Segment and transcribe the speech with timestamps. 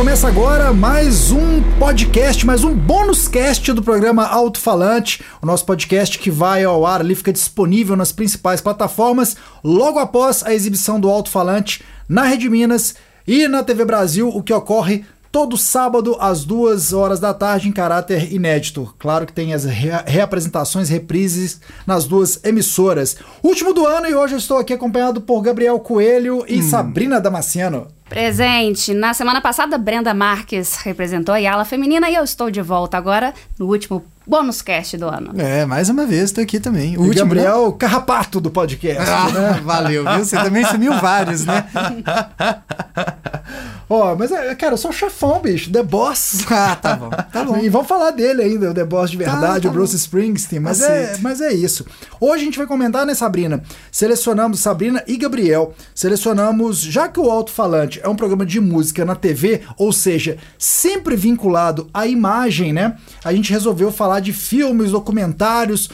[0.00, 5.66] começa agora mais um podcast, mais um bônus cast do programa Alto Falante, o nosso
[5.66, 10.98] podcast que vai ao ar ali, fica disponível nas principais plataformas logo após a exibição
[10.98, 12.94] do Alto Falante na Rede Minas
[13.28, 17.72] e na TV Brasil, o que ocorre todo sábado às duas horas da tarde em
[17.72, 18.94] caráter inédito.
[18.98, 23.18] Claro que tem as rea- reapresentações, reprises nas duas emissoras.
[23.42, 27.86] Último do ano e hoje eu estou aqui acompanhado por Gabriel Coelho e Sabrina Damasceno.
[28.10, 28.92] Presente.
[28.92, 33.32] Na semana passada, Brenda Marques representou a Yala Feminina e eu estou de volta agora
[33.56, 35.32] no último bônus cast do ano.
[35.36, 36.96] É, mais uma vez, tô aqui também.
[36.96, 37.42] O E último, né?
[37.42, 39.02] Gabriel Carrapato do podcast.
[39.34, 39.56] né?
[39.56, 40.24] Ah, valeu, viu?
[40.24, 41.66] Você também sumiu vários, né?
[43.92, 45.72] Ó, mas, é, cara, eu sou o chefão, bicho.
[45.72, 46.44] The Boss.
[46.52, 47.56] Ah, tá bom, tá bom.
[47.58, 49.96] E vamos falar dele ainda, o The Boss de verdade, tá o Bruce bom.
[49.98, 50.60] Springsteen.
[50.60, 51.22] Mas é, Aceito.
[51.22, 51.84] mas é isso.
[52.20, 53.62] Hoje a gente vai comentar, né, Sabrina?
[53.90, 55.74] Selecionamos Sabrina e Gabriel.
[55.94, 60.36] Selecionamos, já que o Alto Falante é um programa de música na TV, ou seja,
[60.58, 62.96] sempre vinculado à imagem, né?
[63.24, 65.90] A gente resolveu falar de filmes, documentários,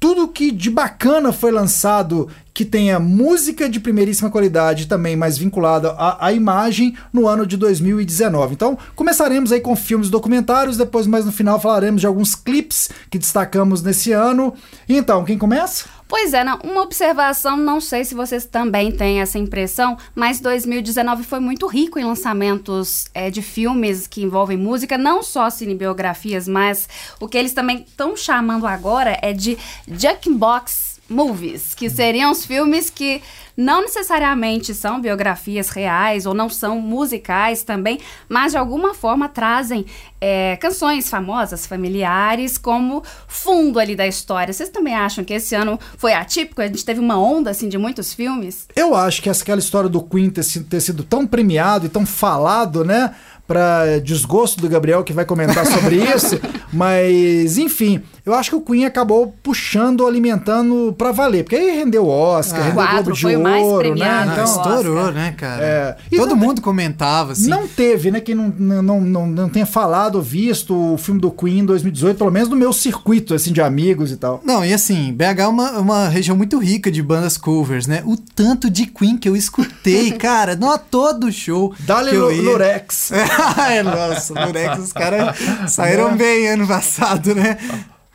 [0.00, 5.90] tudo que de bacana foi lançado que tenha música de primeiríssima qualidade também, mais vinculada
[5.92, 8.54] à, à imagem no ano de 2019.
[8.54, 12.90] Então, começaremos aí com filmes e documentários, depois mais no final falaremos de alguns clipes
[13.10, 14.54] que destacamos nesse ano.
[14.88, 15.84] Então, quem começa?
[16.08, 21.22] Pois é, não, uma observação, não sei se vocês também têm essa impressão, mas 2019
[21.22, 26.88] foi muito rico em lançamentos é, de filmes que envolvem música, não só cinebiografias, mas
[27.20, 32.88] o que eles também estão chamando agora é de Jukebox Movies, que seriam os filmes
[32.88, 33.22] que
[33.58, 39.84] não necessariamente são biografias reais ou não são musicais também, mas de alguma forma trazem
[40.20, 44.52] é, canções famosas, familiares, como fundo ali da história.
[44.52, 46.62] Vocês também acham que esse ano foi atípico?
[46.62, 48.68] A gente teve uma onda assim de muitos filmes?
[48.76, 52.06] Eu acho que aquela história do Queen ter sido, ter sido tão premiado e tão
[52.06, 53.12] falado, né?
[53.44, 56.38] Pra desgosto do Gabriel que vai comentar sobre isso,
[56.70, 62.06] mas enfim, eu acho que o Queen acabou puxando, alimentando pra valer, porque aí rendeu
[62.06, 62.62] Oscar, Ah.
[62.64, 64.32] rendeu Quatro, Globo de foi o mais Ouro, premiado, né?
[64.32, 64.76] Então, Oscar.
[64.76, 65.64] estourou, né, cara?
[65.64, 65.96] É.
[66.16, 67.48] Todo mundo comentava, assim.
[67.48, 68.20] Não teve, né?
[68.20, 68.48] Quem não,
[68.82, 72.48] não, não, não tenha falado ou visto o filme do Queen em 2018, pelo menos
[72.48, 74.40] no meu circuito, assim, de amigos e tal.
[74.44, 78.02] Não, e assim, BH é uma, uma região muito rica de bandas covers, né?
[78.04, 81.74] O tanto de Queen que eu escutei, cara, não a todo show.
[81.80, 82.42] Dale que eu ia.
[82.42, 83.10] Lurex.
[83.70, 85.36] é, nossa, Lurex, os caras
[85.68, 87.56] saíram bem ano passado, né?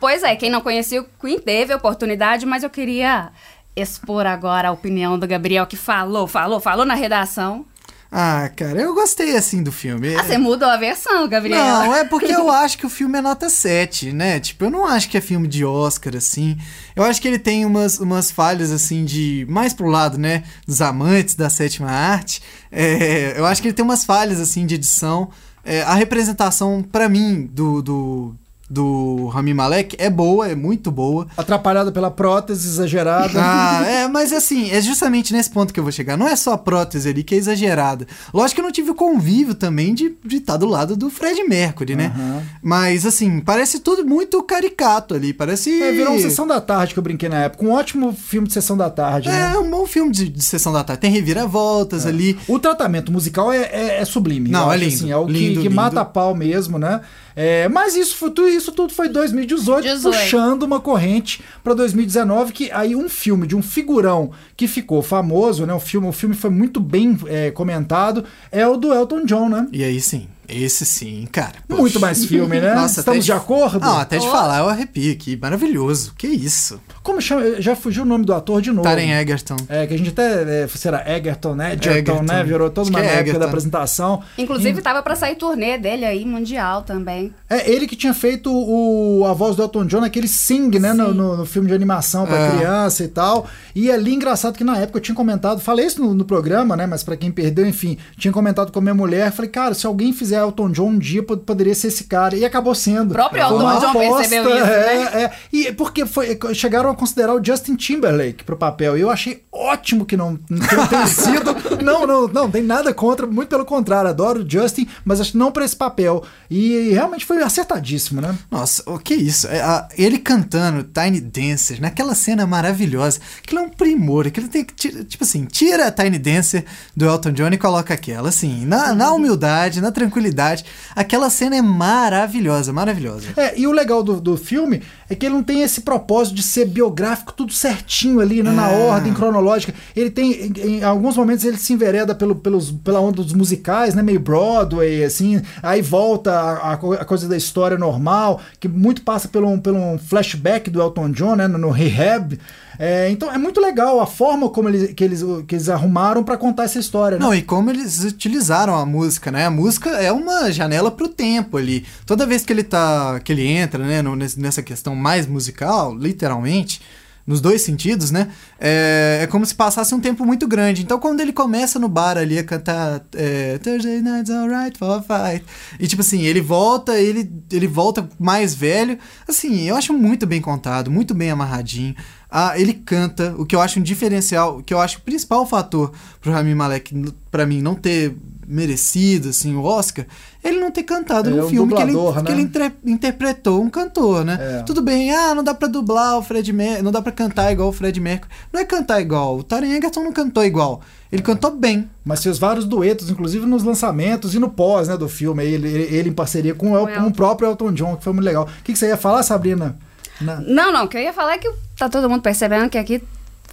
[0.04, 3.30] Pois é, quem não conhecia o Queen teve a oportunidade, mas eu queria
[3.74, 7.64] expor agora a opinião do Gabriel que falou, falou, falou na redação.
[8.12, 10.14] Ah, cara, eu gostei assim do filme.
[10.14, 11.56] Ah, você mudou a versão, Gabriel.
[11.56, 14.38] Não, é porque eu acho que o filme é nota 7, né?
[14.40, 16.58] Tipo, eu não acho que é filme de Oscar, assim.
[16.94, 19.46] Eu acho que ele tem umas, umas falhas, assim, de.
[19.48, 20.44] Mais pro lado, né?
[20.66, 22.42] Dos amantes da sétima arte.
[22.70, 25.30] É, eu acho que ele tem umas falhas, assim, de edição.
[25.64, 27.80] É, a representação, pra mim, do.
[27.80, 31.26] do do Rami Malek é boa, é muito boa.
[31.36, 33.32] Atrapalhado pela prótese exagerada.
[33.40, 36.16] Ah, é, mas assim, é justamente nesse ponto que eu vou chegar.
[36.16, 38.06] Não é só a prótese ali que é exagerada.
[38.32, 41.94] Lógico que eu não tive o convívio também de estar do lado do Fred Mercury,
[41.94, 42.12] né?
[42.14, 42.42] Aham.
[42.62, 45.32] Mas assim, parece tudo muito caricato ali.
[45.32, 45.82] Parece.
[45.82, 47.64] É, virou uma sessão da tarde que eu brinquei na época.
[47.64, 49.52] Um ótimo filme de sessão da tarde, né?
[49.54, 51.00] É um bom filme de, de sessão da tarde.
[51.02, 52.38] Tem reviravoltas ali.
[52.48, 54.48] O tratamento musical é, é- é sublime.
[54.50, 55.74] Não, é lindo, assim, é o que- lindo, que, lindo.
[55.74, 57.00] mata a pau mesmo, né?
[57.36, 60.16] É, mas isso, foi, tudo- isso tudo foi 2018, 18.
[60.16, 65.66] puxando uma corrente para 2019, que aí um filme de um figurão que ficou famoso,
[65.66, 65.74] né?
[65.74, 69.66] O filme, o filme foi muito bem é, comentado, é o do Elton John, né?
[69.72, 71.54] E aí sim, esse sim, cara.
[71.66, 71.80] poxa.
[71.82, 72.72] Muito mais filme, né?
[72.76, 73.80] Nossa, Estamos até de acordo?
[73.80, 74.30] Não, até de Oh.
[74.30, 75.36] falar, eu arrepio aqui.
[75.36, 76.14] Maravilhoso.
[76.16, 76.80] Que isso?
[77.04, 77.60] Como chama?
[77.60, 78.82] Já fugiu o nome do ator de novo.
[78.82, 79.56] Taren Egerton.
[79.68, 80.62] É, que a gente até.
[80.64, 81.74] É, será Egerton, né?
[81.74, 82.22] Egerton, Egerton.
[82.22, 82.42] né?
[82.42, 83.38] Virou toda uma é época Egerton.
[83.40, 84.22] da apresentação.
[84.38, 87.32] Inclusive, tava pra sair turnê dele aí, mundial também.
[87.48, 90.92] É ele que tinha feito o, a voz do Elton John naquele Sing, né?
[90.94, 92.50] No, no- no filme de animação pra É.
[92.56, 93.46] criança e tal.
[93.74, 96.86] E ali, engraçado que na época eu tinha comentado, falei isso no, no programa, né?
[96.86, 99.30] Mas pra quem perdeu, enfim, tinha comentado com a minha mulher.
[99.30, 102.34] Falei, cara, se alguém fizer Elton John um dia, pod- poderia ser esse cara.
[102.34, 103.10] E acabou sendo.
[103.10, 105.22] O próprio Elton John percebeu isso, é, né?
[105.24, 105.30] é.
[105.52, 108.96] E porque foi, chegaram considerar o Justin Timberlake pro papel.
[108.96, 111.54] E eu achei ótimo que não, que não tenha sido.
[111.82, 115.38] Não, não, não, tem nada contra, muito pelo contrário, adoro o Justin, mas acho que
[115.38, 116.24] não pra esse papel.
[116.50, 118.36] E realmente foi acertadíssimo, né?
[118.50, 119.46] Nossa, o que isso?
[119.48, 123.20] É, a- ele cantando Tiny Dancer naquela cena maravilhosa.
[123.42, 124.26] Aquilo é um primor.
[124.26, 124.74] Aquilo tem que.
[124.74, 126.64] ti- Tipo assim, tira a Tiny Dancer
[126.96, 128.28] do Elton John e coloca aquela.
[128.28, 130.64] Assim, na, na humildade, na tranquilidade.
[130.94, 133.28] Aquela cena é maravilhosa, maravilhosa.
[133.36, 136.42] É, e o legal do, do filme é que ele não tem esse propósito de
[136.42, 138.86] ser biográfico tudo certinho ali, né, na É.
[138.88, 139.74] ordem cronológica.
[139.94, 143.94] Ele tem, em, em alguns momentos, ele se envereda pelo, pelos, pela onda dos musicais,
[143.94, 148.68] né, meio Broadway, assim, aí volta a, a co- a coisa da história normal, que
[148.68, 152.38] muito passa pelo, pelo um flashback do Elton John, né, no, no Rehab.
[152.78, 156.36] É, então é muito legal a forma como eles, que, eles, que eles arrumaram para
[156.36, 157.18] contar essa história.
[157.18, 157.24] Né?
[157.24, 159.46] Não, e como eles utilizaram a música, né?
[159.46, 161.84] A música é uma janela pro tempo ali.
[162.06, 163.20] Toda vez que ele tá.
[163.22, 166.80] que ele entra, né, no- nessa questão mais musical, literalmente,
[167.26, 168.28] nos dois sentidos, né?
[168.58, 170.82] É, é como se passasse um tempo muito grande.
[170.82, 175.02] Então, quando ele começa no bar ali a cantar é, Thursday night's alright for a
[175.02, 175.44] fight.
[175.78, 178.98] E tipo assim, ele volta, ele, ele volta mais velho.
[179.26, 181.94] Assim, eu acho muito bem contado, muito bem amarradinho.
[182.30, 185.46] Ah, ele canta, o que eu acho um diferencial, o que eu acho o principal
[185.46, 190.06] fator pro Rami Malek, pra mim, não ter merecido, assim, o Oscar,
[190.42, 192.30] ele não ter cantado Ele no é um filme que ele, dublador, que né?
[192.32, 194.38] ele entre- interpretou um cantor, né?
[194.40, 194.62] É.
[194.62, 197.68] Tudo bem, ah, não dá pra dublar o Fred Mercury, não dá pra cantar igual
[197.68, 198.30] o Fred Mercury.
[198.52, 200.80] Não é cantar igual, o Taron Egerton não cantou igual.
[201.10, 201.24] Ele É.
[201.24, 201.88] cantou bem.
[202.04, 205.44] Mas fez vários duetos, inclusive nos lançamentos e no pós né, do filme.
[205.44, 208.12] Ele, ele, ele em parceria com, o El- com o próprio Elton John, que foi
[208.12, 208.44] muito legal.
[208.44, 209.78] O que, que você ia falar, Sabrina?
[210.20, 212.78] Na- Não, não, o que eu ia falar é que tá todo mundo percebendo que
[212.78, 213.02] aqui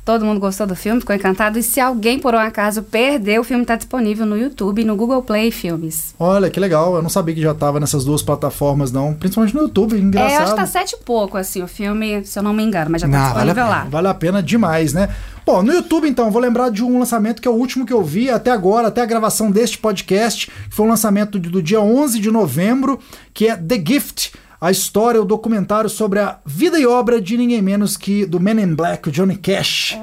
[0.03, 1.59] todo mundo gostou do filme, ficou encantado.
[1.59, 5.21] E se alguém, por um acaso, perdeu, o filme tá disponível no YouTube, no Google
[5.21, 6.15] Play Filmes.
[6.19, 6.95] Olha, que legal.
[6.95, 9.13] Eu não sabia que já tava nessas duas plataformas, não.
[9.13, 10.31] Principalmente no YouTube, engraçado.
[10.31, 12.89] É, acho que tá sete e pouco, assim, o filme, se eu não me engano,
[12.92, 13.69] mas já tá Não, vale disponível pena.
[13.69, 13.88] lá.
[13.89, 15.09] Vale a pena demais, né?
[15.45, 17.94] Bom, no YouTube, então, eu vou lembrar de um lançamento que é o último que
[17.94, 21.62] eu vi até agora, até a gravação deste podcast, que foi um lançamento do, do
[21.63, 23.00] dia 11 de novembro,
[23.33, 27.62] que é The Gift, a história, o documentário sobre a vida e obra de ninguém
[27.63, 29.98] menos que do Men in Black, o Johnny Cash.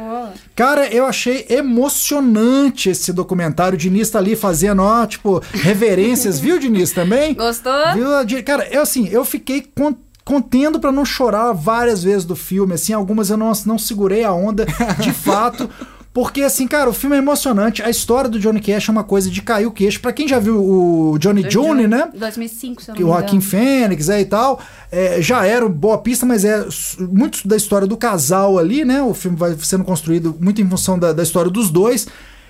[0.57, 3.77] Cara, eu achei emocionante esse documentário.
[3.77, 7.35] O Diniz tá ali fazendo, ó, tipo, reverências, viu, Diniz, também?
[7.35, 7.73] Gostou?
[7.95, 8.43] Viu?
[8.45, 9.95] Cara, eu assim, eu fiquei con-
[10.25, 14.33] contendo pra não chorar várias vezes do filme, assim, algumas eu não, não segurei a
[14.33, 14.67] onda
[15.01, 15.71] de fato.
[16.19, 17.81] Porque, assim, cara, o filme é emocionante.
[17.81, 20.01] A história do Johnny Cash é uma coisa de cair o queixo.
[20.01, 22.09] Pra quem já viu o Johnny June, né?
[22.13, 23.07] 2005, se eu não o.
[23.07, 24.59] Joaquim Fênix é, e tal,
[24.91, 26.67] é, já era boa pista, mas é
[26.99, 29.01] muito da história do casal ali, né?
[29.01, 32.09] O filme vai sendo construído muito em função da, da história dos dois.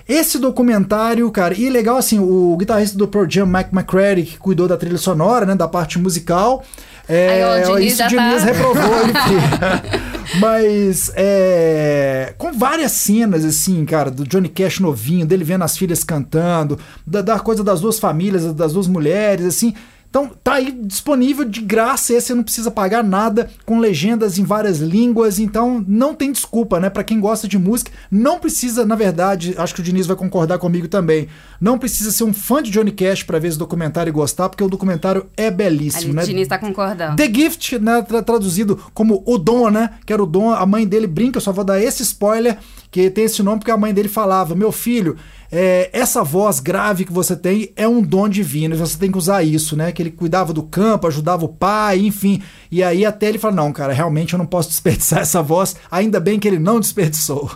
[0.09, 4.67] Esse documentário, cara, e legal assim, o guitarrista do Pearl Jam, Mike McCready, que cuidou
[4.67, 6.65] da trilha sonora, né, da parte musical.
[7.09, 9.13] É, Aí, ó, o Diniz isso já Diniz tá- reprovou ele.
[10.41, 16.05] Mas é, com várias cenas assim, cara, do Johnny Cash novinho, dele vendo as filhas
[16.05, 19.75] cantando, da, da coisa das duas famílias, das duas mulheres, assim.
[20.11, 24.43] Então tá aí disponível de graça, esse você não precisa pagar nada, com legendas em
[24.45, 26.89] várias línguas, então não tem desculpa, né?
[26.89, 30.59] Pra quem gosta de música, não precisa, na verdade, acho que o Diniz vai concordar
[30.59, 31.29] comigo também,
[31.61, 34.65] não precisa ser um fã de Johnny Cash pra ver esse documentário e gostar, porque
[34.65, 36.23] o documentário é belíssimo, Ali, né?
[36.23, 37.17] o Diniz tá concordando.
[37.17, 39.91] The Gift, né, tra- traduzido como o Dom, né?
[40.07, 42.57] Que era o Dom, a mãe dele brinca, eu só vou dar esse spoiler,
[42.91, 45.17] que tem esse nome porque a mãe dele falava: Meu filho,
[45.51, 49.43] é, essa voz grave que você tem é um dom divino, você tem que usar
[49.43, 49.93] isso, né?
[49.93, 52.43] Que ele cuidava do campo, ajudava o pai, enfim.
[52.71, 56.21] E aí até ele fala: Não, cara, realmente eu não posso desperdiçar essa voz, ainda
[56.21, 57.51] bem que ele não desperdiçou.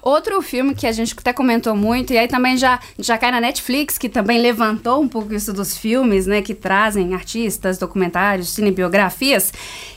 [0.00, 3.40] Outro filme que a gente até comentou muito, e aí também já, já cai na
[3.40, 6.40] Netflix, que também levantou um pouco isso dos filmes, né?
[6.40, 9.52] Que trazem artistas, documentários, cinebiografias.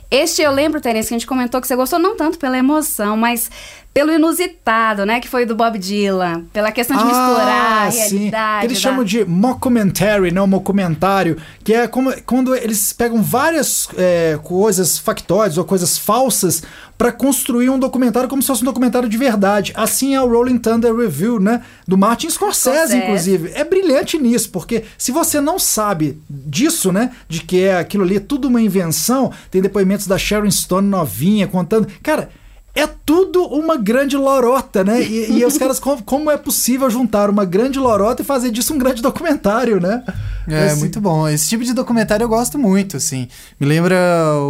[0.10, 3.18] Este eu lembro, Terence, que a gente comentou que você gostou não tanto pela emoção,
[3.18, 3.52] mas
[3.94, 5.20] pelo inusitado, né?
[5.20, 6.46] Que foi do Bob Dylan.
[6.54, 8.66] Pela questão de misturar a realidade.
[8.68, 14.40] Eles da- chamam de mockumentary, não mockumentário, que é como, quando eles pegam várias é,
[14.44, 16.62] coisas factóides ou coisas falsas
[16.98, 19.72] para construir um documentário como se fosse um documentário de verdade.
[19.76, 21.62] Assim é o Rolling Thunder Review, né?
[21.88, 22.98] Do Martin Scorsese, Scorsese.
[22.98, 23.52] inclusive.
[23.54, 27.12] É brilhante nisso, porque se você não sabe disso, né?
[27.30, 31.48] De que é aquilo ali é tudo uma invenção, tem depoimentos da Sharon Stone novinha
[31.48, 31.88] contando.
[32.02, 32.30] Cara.
[32.78, 35.02] É tudo uma grande lorota, né?
[35.02, 38.74] E, e os caras, como, como é possível juntar uma grande lorota e fazer disso
[38.74, 40.04] um grande documentário, né?
[40.48, 41.28] É, Esse- muito bom.
[41.28, 43.28] Esse tipo de documentário eu gosto muito, assim.
[43.60, 43.98] Me lembra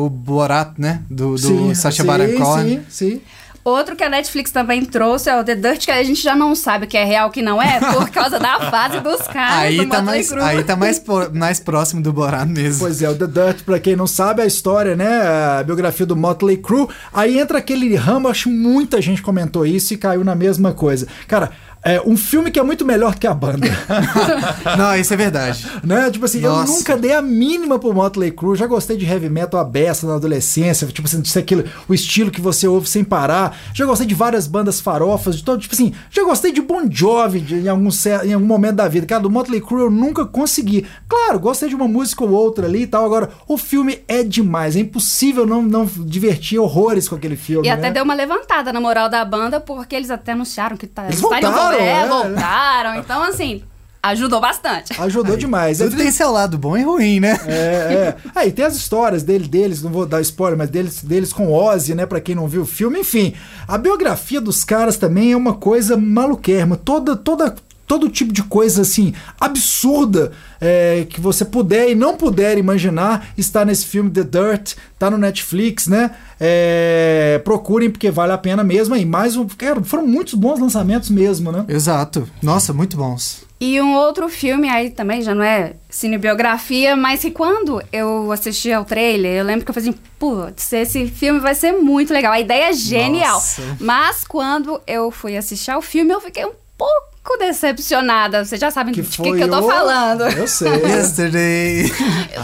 [0.01, 1.01] o Borat, né?
[1.10, 2.81] Do, do Sim, Sacha sim, Baron Cohen.
[2.89, 3.22] Sim, sim.
[3.69, 6.55] Outro que a Netflix também trouxe é o The Dirt, que a gente já não
[6.55, 9.59] sabe o que é real o que não é, por causa da fase dos caras.
[9.59, 12.79] Aí do tá, Motley mais, aí tá mais, po- mais próximo do Borat mesmo.
[12.79, 15.21] Pois é, o The Dirt, pra quem não sabe, a história, né?
[15.59, 16.88] A biografia do Motley Crue.
[17.13, 21.05] Aí entra aquele ramo, acho que muita gente comentou isso e caiu na mesma coisa.
[21.27, 21.51] Cara,
[21.84, 23.67] É um filme que é muito melhor que a banda.
[24.77, 25.65] Não, isso é verdade.
[25.84, 26.10] né?
[26.12, 26.72] Tipo assim, Nossa.
[26.72, 28.55] eu nunca dei a mínima pro Motley Crue.
[28.57, 30.88] Já gostei de heavy metal a beça na adolescência.
[30.88, 33.57] Tipo assim, de aquilo, o estilo que você ouve sem parar.
[33.74, 35.60] Já gostei de várias bandas farofas, de todo.
[35.62, 37.89] Tipo assim, já gostei de Bon Jovi de- em, algum,
[38.25, 39.05] em algum momento da vida.
[39.05, 40.86] Cara, do Motley Crue eu nunca consegui.
[41.07, 43.05] Claro, gostei de uma música ou outra ali e tal.
[43.05, 44.75] Agora, o filme é demais.
[44.75, 47.67] É impossível não, não divertir horrores com aquele filme.
[47.67, 47.91] E até né?
[47.91, 51.51] deu uma levantada na moral da banda, porque eles até anunciaram que tá, Eles estariam-
[51.51, 52.07] voltaram, é, é.
[52.07, 52.95] voltaram.
[52.95, 53.63] Então, assim,
[54.01, 55.00] ajudou bastante.
[55.00, 55.79] Ajudou demais.
[55.79, 57.39] Tudo tem seu lado bom e ruim, né?
[57.45, 58.15] É, é.
[58.36, 61.95] Aí tem as histórias dele, deles, não vou dar spoiler, mas deles, deles com Ozzy,
[61.95, 62.05] né?
[62.05, 63.00] Pra quem não viu o filme.
[63.00, 63.33] Enfim,
[63.67, 66.77] a biografia dos caras também é uma coisa maluquérrima.
[66.77, 67.55] Toda, toda,
[67.88, 73.63] todo tipo de coisa assim absurda é, que você puder e não puder imaginar está
[73.63, 76.12] nesse filme The Dirt, tá no Netflix, né?
[76.39, 78.96] É, procurem porque vale a pena mesmo.
[78.96, 81.65] E mais um, cara, foram muitos bons lançamentos mesmo, né?
[81.67, 82.27] Exato.
[82.41, 83.48] Nossa, muito bons.
[83.60, 88.72] E um outro filme aí também, já não é cinebiografia, mas que quando eu assisti
[88.72, 92.34] ao trailer, eu lembro que eu falei assim, putz, esse filme vai ser muito legal.
[92.34, 93.34] A ideia é genial.
[93.34, 93.77] Nossa.
[93.79, 98.46] Mas quando eu fui assistir ao filme, eu fiquei um pouco decepcionada.
[98.46, 100.22] Vocês já sabem Que de que, que eu tô o- falando.
[100.22, 100.69] Eu sei.
[100.86, 101.91] Yesterday.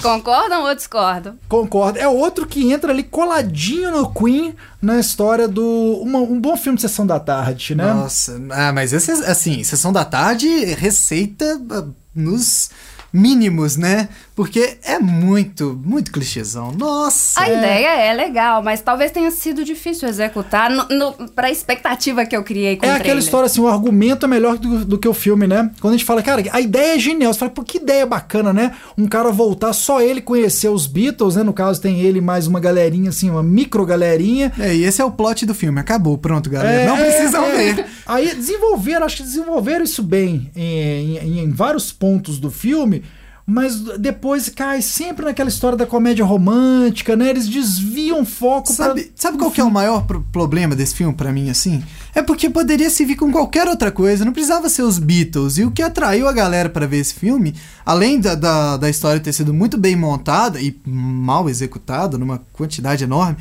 [0.01, 1.37] Concordam ou discordam?
[1.47, 1.99] Concordo.
[1.99, 5.99] É outro que entra ali coladinho no Queen na história do.
[6.01, 7.93] uma- um bom filme de sessão da tarde, né?
[7.93, 11.85] Nossa, ah, mas esse, assim, sessão da tarde, receita ah,
[12.15, 12.69] nos
[13.13, 14.09] mínimos, né?
[14.35, 16.71] Porque é muito, muito clichêzão.
[16.71, 17.39] Nossa!
[17.41, 22.35] A ideia é legal, mas talvez tenha sido difícil executar no, no, pra expectativa que
[22.35, 25.07] eu criei com É o aquela história assim, o argumento é melhor do, do que
[25.07, 25.69] o filme, né?
[25.79, 27.31] Quando a gente fala, cara, a ideia é genial.
[27.31, 28.73] Você fala, pô, que ideia bacana, né?
[28.97, 31.43] Um cara voltar, só ele conhecer os Beatles, né?
[31.43, 34.51] No caso, tem ele mais uma galerinha, assim, uma micro galerinha.
[34.57, 35.79] É, e esse é o plot do filme.
[35.79, 36.87] Acabou, pronto, galera.
[36.87, 37.51] Não É, precisam é.
[37.73, 37.85] ver.
[38.07, 43.02] Aí desenvolveram, acho que desenvolveram isso bem em, em- em vários pontos do filme,
[43.45, 47.29] mas depois cai sempre naquela história da comédia romântica, né?
[47.29, 51.31] Eles desviam foco Sabe, sabe qual que é o maior pro- problema desse filme pra
[51.31, 51.83] mim, assim?
[52.15, 55.57] É porque poderia se vir com qualquer outra coisa, não precisava ser os Beatles.
[55.57, 57.53] E o que atraiu a galera pra ver esse filme,
[57.85, 63.03] além da, da, da história ter sido muito bem montada e mal executada, numa quantidade
[63.03, 63.35] enorme,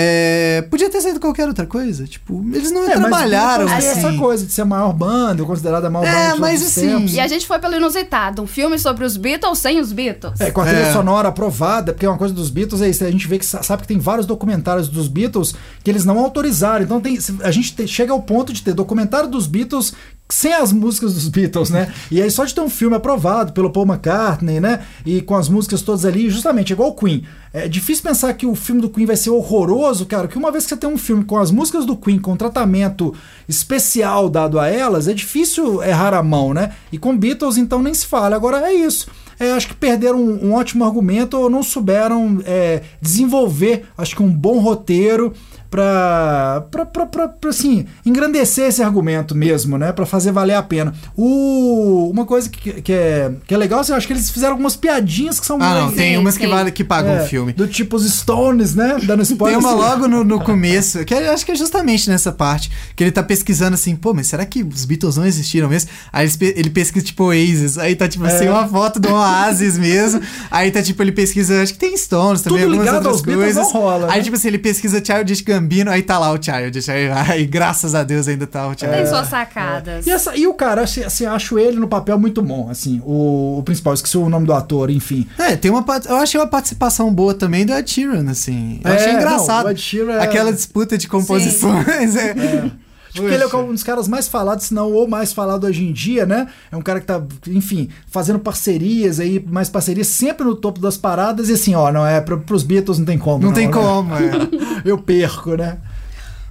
[0.00, 2.06] é, podia ter sido qualquer outra coisa.
[2.06, 3.88] Tipo, eles não É, mas trabalharam tem assim.
[3.88, 6.88] essa coisa de ser a maior banda, considerada a maior É, banda todos mas assim,
[6.88, 7.14] tempos.
[7.14, 10.40] E a gente foi pelo inusitado, um filme sobre os Beatles sem os Beatles.
[10.40, 10.92] É, com a trilha É.
[10.92, 13.82] sonora aprovada, porque uma coisa dos Beatles é isso, a gente vê que sa- sabe
[13.82, 16.84] que tem vários documentários dos Beatles que eles não autorizaram.
[16.84, 19.92] Então tem, a gente te- chega ao ponto de ter documentário dos Beatles
[20.28, 21.92] sem as músicas dos Beatles, né?
[22.10, 24.80] E aí só de ter um filme aprovado pelo Paul McCartney, né?
[25.04, 27.24] E com as músicas todas ali, justamente igual o Queen.
[27.52, 30.64] É difícil pensar que o filme do Queen vai ser horroroso, cara, que uma vez
[30.64, 33.14] que você tem um filme com as músicas do Queen, com tratamento
[33.48, 36.72] especial dado a elas, é difícil errar a mão, né?
[36.92, 38.36] E com Beatles, então, nem se fala.
[38.36, 39.08] Agora é isso.
[39.40, 44.22] É, acho que perderam um, um ótimo argumento ou não souberam é, desenvolver, acho que
[44.22, 45.32] um bom roteiro
[45.70, 46.64] pra,
[47.48, 49.92] assim, engrandecer esse argumento mesmo, né?
[49.92, 50.92] Pra fazer valer a pena.
[51.16, 54.52] O, uma coisa que, que, é, que é legal, assim, eu acho que eles fizeram
[54.52, 57.26] algumas piadinhas que são Ah, não, tem Sim, umas que, vale, que pagam é, o
[57.26, 57.52] filme.
[57.52, 58.98] Do tipo os Stones, né?
[59.02, 59.58] Dando Tem spoiler.
[59.58, 59.78] uma assim.
[59.78, 63.22] logo no, no começo, que eu acho que é justamente nessa parte, que ele tá
[63.22, 65.90] pesquisando assim, pô, mas será que os Beatles não existiram mesmo?
[66.12, 68.50] Aí ele, ele pesquisa, tipo, Oasis, aí tá, tipo, assim, É.
[68.50, 70.20] uma foto do Oasis mesmo,
[70.50, 73.22] aí tá, tipo, ele pesquisa, acho que tem Stones também, Tudo algumas ligado outras aos
[73.22, 73.72] Beatles coisas.
[73.72, 74.24] não rola, Aí, né?
[74.24, 75.57] tipo assim, ele pesquisa Childish Gambino,
[75.90, 79.08] aí tá lá o Childish, aí, aí graças a Deus ainda tá o Tem Childish.
[79.08, 80.06] suas sacadas.
[80.06, 83.58] E, essa- e o cara, assim, assim, acho ele no papel muito bom, assim, o,
[83.58, 85.26] o principal, esqueci o nome do ator, enfim.
[85.38, 88.80] É, tem uma, eu achei uma participação boa também do Ed Sheeran, assim.
[88.84, 89.66] Eu É, achei não, engraçado.
[89.66, 91.88] o Ed Sheeran é- Aquela disputa de composições.
[92.16, 92.34] é.
[93.20, 95.92] Porque ele é um dos caras mais falados, se não o mais falado hoje em
[95.92, 96.48] dia, né?
[96.70, 100.96] É um cara que tá, enfim, fazendo parcerias aí, mais parcerias, sempre no topo das
[100.96, 101.48] paradas.
[101.48, 103.44] E assim, ó, não é, pro, pros Beatles não tem como.
[103.44, 103.72] Não tem né?
[103.72, 104.30] como, é.
[104.84, 105.78] Eu perco, né?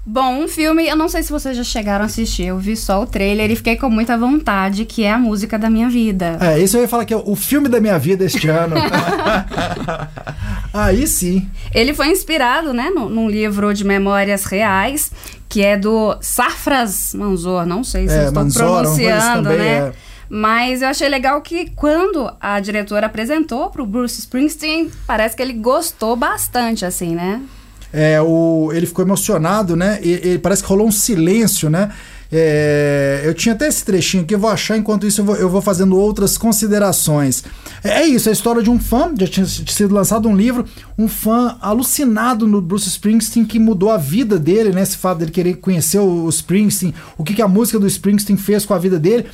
[0.10, 3.04] Bom, um filme, eu não sei se vocês já chegaram a assistir, eu vi só
[3.04, 6.38] o trailer e fiquei com muita vontade, que é a música da minha vida.
[6.40, 8.76] É, esse eu ia falar que é o filme da minha vida este ano.
[10.74, 11.46] aí sim.
[11.74, 15.12] Ele foi inspirado, né, no- num livro de memórias reais,
[15.50, 19.68] que é do Safras Manzor, não sei se É, eu estou Manzor, coisa pronunciando, né?
[19.90, 19.94] é.
[20.30, 25.54] Mas eu achei legal que quando a diretora apresentou pro Bruce Springsteen, parece que ele
[25.54, 27.42] gostou bastante, assim, né?
[27.92, 30.00] É, o, ele ficou emocionado, né?
[30.02, 31.90] E, parece que rolou um silêncio, né?
[32.32, 35.50] É, eu tinha até esse trechinho aqui, eu vou achar, enquanto isso eu vou, eu
[35.50, 37.44] vou fazendo outras considerações.
[37.84, 40.66] É, é isso, é a história de um fã, já tinha sido lançado um livro,
[40.98, 44.82] um fã alucinado no Bruce Springsteen que mudou a vida dele, né?
[44.82, 48.66] Esse fato dele querer conhecer o, Springsteen, o que, que a música do Springsteen fez
[48.66, 49.26] com a vida dele.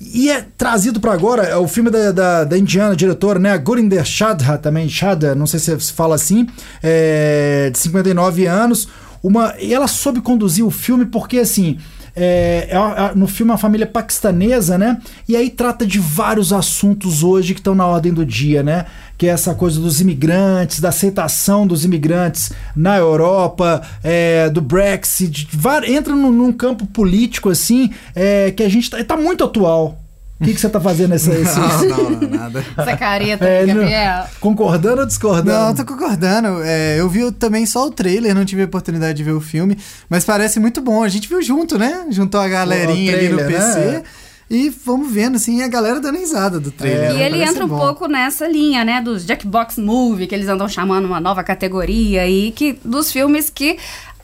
[0.00, 3.58] E é trazido para agora, é o filme da, da, da, indiana diretora, né?
[3.58, 6.46] Gurinder Shadha, também, Shadha, não sei se se fala assim,
[6.82, 8.88] é, de 59 anos.
[9.20, 11.78] Uma, e ela soube conduzir o filme porque, assim,
[12.18, 15.00] é, é, no filme é uma família paquistanesa, né?
[15.28, 18.86] E aí trata de vários assuntos hoje que estão na ordem do dia, né?
[19.16, 25.48] Que é essa coisa dos imigrantes, da aceitação dos imigrantes na Europa, é, do Brexit,
[25.86, 29.98] entra num, num, campo político assim é, que a gente tá, tá muito atual.
[30.40, 31.58] O que, que você tá fazendo esse, esse...
[31.58, 32.64] Não, não, não, nada.
[32.76, 34.24] Essa careta, é, Gabriel.
[34.40, 35.50] concordando ou discordando?
[35.50, 36.62] Não, tô concordando.
[36.62, 39.76] É, eu vi também só o trailer, não tive a oportunidade de ver o filme,
[40.08, 41.02] mas parece muito bom.
[41.02, 42.06] A gente viu junto, né?
[42.10, 43.78] Juntou a galerinha trailer, ali no PC.
[43.80, 44.02] Né?
[44.50, 47.10] E vamos vendo, assim, a galera dando risada do trailer.
[47.10, 47.78] É, e ele entra um bom.
[47.78, 52.50] pouco nessa linha, né, dos Jackbox Movie, que eles andam chamando uma nova categoria aí,
[52.52, 53.76] que, dos filmes que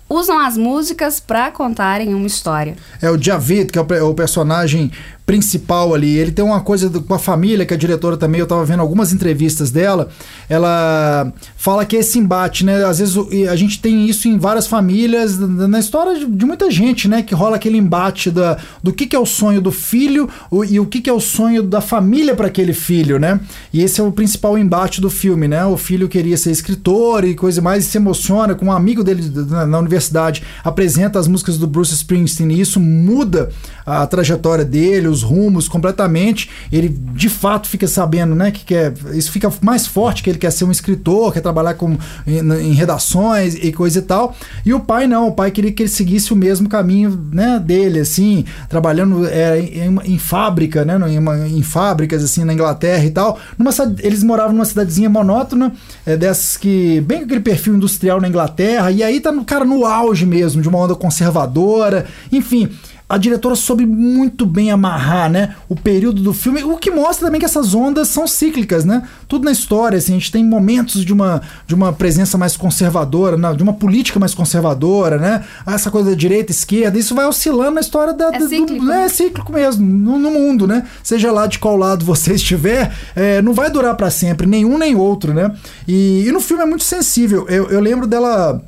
[0.08, 2.76] usam as músicas para contarem uma história.
[3.02, 4.90] É o Javid, que é o, o personagem
[5.26, 6.16] principal ali.
[6.16, 8.80] Ele tem uma coisa do, com a família, que a diretora também, eu tava vendo
[8.80, 10.08] algumas entrevistas dela,
[10.48, 12.84] ela fala que esse embate, né?
[12.84, 13.16] Às vezes
[13.50, 17.22] a gente tem isso em várias famílias, na história de, muita gente, né?
[17.22, 20.28] Que rola aquele embate da, do que, que é o sonho do filho
[20.68, 23.40] e o que, que é o sonho da família para aquele filho, né?
[23.72, 25.64] E esse é o principal embate do filme, né?
[25.64, 29.30] O filho queria ser escritor e coisa mais, e se emociona com um amigo dele
[29.48, 33.48] na, na universidade, apresenta as músicas do Bruce Springsteen e isso muda
[33.86, 36.50] a trajetória dele, os rumos completamente.
[36.70, 40.50] Ele de fato fica sabendo, né, que quer, isso fica mais forte que ele quer
[40.50, 44.36] ser um escritor, quer trabalhar com, em, em redações e coisa e tal.
[44.64, 48.00] E o pai não, o pai queria que ele seguisse o mesmo caminho, né, dele,
[48.00, 53.10] assim, trabalhando é, em, em, fábrica, né, em, uma, em, fábricas assim na Inglaterra e
[53.10, 53.38] tal.
[53.56, 55.72] Numa, eles moravam numa cidadezinha monótona,
[56.04, 58.90] é, dessas que bem aquele perfil industrial na Inglaterra.
[58.90, 62.70] E aí tá no cara no auge mesmo de uma onda conservadora, enfim
[63.08, 67.38] a diretora soube muito bem amarrar, né, o período do filme, o que mostra também
[67.38, 69.02] que essas ondas são cíclicas, né?
[69.28, 73.36] Tudo na história, assim, a gente tem momentos de uma, de uma presença mais conservadora,
[73.54, 75.44] de uma política mais conservadora, né?
[75.66, 78.86] Essa coisa da direita, esquerda, isso vai oscilando na história da, é do, cíclico, do,
[78.86, 79.04] né?
[79.04, 80.86] é cíclico mesmo, no, no, mundo, né?
[81.02, 84.94] Seja lá de qual lado você estiver, é, não vai durar para sempre, nenhum nem
[84.94, 85.52] outro, né?
[85.86, 87.46] E, e no filme é muito sensível.
[87.48, 88.62] Eu, eu lembro dela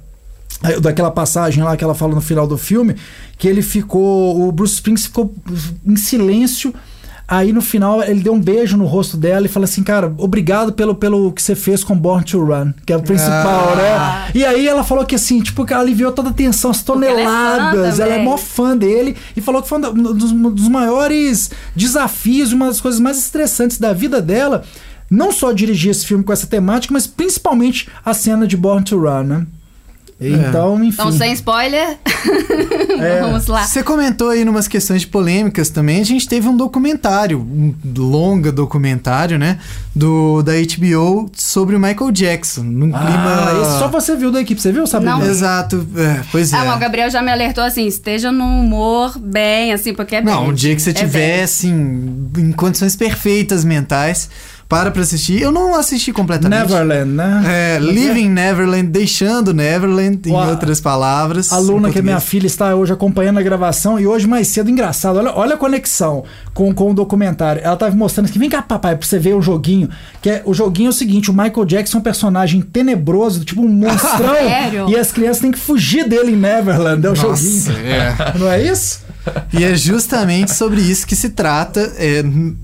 [0.80, 2.96] daquela passagem lá que ela fala no final do filme,
[3.38, 5.34] que ele ficou, o Bruce Springsteen ficou
[5.84, 6.74] em silêncio.
[7.28, 10.72] Aí no final ele deu um beijo no rosto dela e falou assim: Cara, obrigado
[10.72, 13.76] pelo, pelo que você fez com Born to Run, que é o principal, ah.
[13.76, 14.30] né?
[14.32, 17.98] E aí ela falou que assim, tipo, que ela aliviou toda a tensão, as toneladas.
[17.98, 20.68] Ela é, ela é mó fã dele e falou que foi um dos, um dos
[20.68, 24.62] maiores desafios, uma das coisas mais estressantes da vida dela.
[25.10, 28.98] Não só dirigir esse filme com essa temática, mas principalmente a cena de Born to
[28.98, 29.46] Run, né?
[30.18, 30.96] Então, enfim.
[30.98, 31.98] Então, sem spoiler,
[32.98, 33.20] é.
[33.20, 33.64] vamos lá.
[33.64, 36.00] Você comentou aí numas questões de polêmicas também.
[36.00, 39.58] A gente teve um documentário, um longa documentário, né?
[39.94, 42.62] Do, da HBO sobre o Michael Jackson.
[42.62, 43.78] Num ah, clima.
[43.78, 45.18] Só você viu da equipe, você viu, Sabrina?
[45.18, 45.26] Não.
[45.26, 45.86] Exato.
[45.94, 46.56] É, pois é.
[46.56, 50.32] Ah, o Gabriel já me alertou assim: esteja num humor bem, assim, porque é bem.
[50.32, 51.42] Não, um dia que você é tiver, bem.
[51.42, 54.30] assim, em condições perfeitas mentais
[54.68, 55.40] para pra assistir.
[55.40, 56.68] Eu não assisti completamente.
[56.68, 57.42] Neverland, né?
[57.46, 61.52] É, Living Neverland, deixando Neverland, em outras palavras.
[61.52, 64.70] A aluna que é minha filha está hoje acompanhando a gravação e hoje mais cedo,
[64.70, 67.62] engraçado, olha, olha a conexão com, com o documentário.
[67.62, 69.88] Ela estava mostrando que vem cá, papai, pra você ver o joguinho.
[70.20, 73.62] Que é, o joguinho é o seguinte: o Michael Jackson é um personagem tenebroso, tipo
[73.62, 74.34] um monstrão.
[74.88, 77.06] e as crianças têm que fugir dele em Neverland.
[77.06, 77.86] É o Nossa, joguinho.
[77.86, 78.38] É.
[78.38, 79.05] Não é isso?
[79.52, 81.80] E é justamente sobre isso que se trata.
[81.96, 82.22] É,